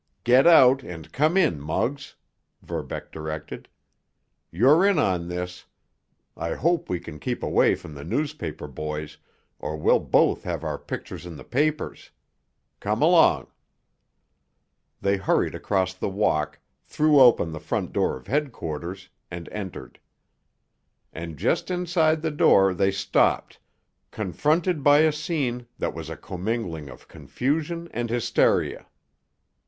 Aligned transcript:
"Get 0.23 0.47
out, 0.47 0.81
and 0.81 1.13
come 1.13 1.37
in, 1.37 1.59
Muggs," 1.61 2.15
Verbeck 2.63 3.11
directed. 3.11 3.69
"You're 4.49 4.83
in 4.83 4.97
on 4.97 5.27
this. 5.27 5.65
I 6.35 6.55
hope 6.55 6.89
we 6.89 6.99
can 6.99 7.19
keep 7.19 7.43
away 7.43 7.75
from 7.75 7.93
the 7.93 8.03
newspaper 8.03 8.67
boys, 8.67 9.19
or 9.59 9.77
we'll 9.77 9.99
both 9.99 10.41
have 10.41 10.63
our 10.63 10.79
pictures 10.79 11.27
in 11.27 11.35
the 11.35 11.43
papers. 11.43 12.09
Come 12.79 13.03
along." 13.03 13.51
They 15.01 15.17
hurried 15.17 15.53
across 15.53 15.93
the 15.93 16.09
walk, 16.09 16.57
threw 16.83 17.19
open 17.19 17.51
the 17.51 17.59
front 17.59 17.93
door 17.93 18.17
of 18.17 18.25
headquarters, 18.25 19.07
and 19.29 19.47
entered. 19.49 19.99
And 21.13 21.37
just 21.37 21.69
inside 21.69 22.23
the 22.23 22.31
door 22.31 22.73
they 22.73 22.89
stopped, 22.89 23.59
confronted 24.09 24.81
by 24.83 25.01
a 25.01 25.11
scene 25.11 25.67
that 25.77 25.93
was 25.93 26.09
a 26.09 26.17
commingling 26.17 26.89
of 26.89 27.07
confusion 27.07 27.87
and 27.91 28.09
hysteria. 28.09 28.87